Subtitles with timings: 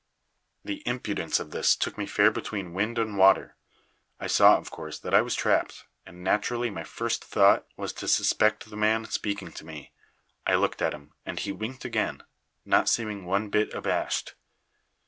[0.65, 3.55] "The impudence of this took me fair between wind and water.
[4.19, 8.07] I saw, of course, that I was trapped, and naturally my first thought was to
[8.07, 9.91] suspect the man speaking to me.
[10.43, 12.23] I looked at him, and he winked again,
[12.65, 14.33] not seeming one bit abashed.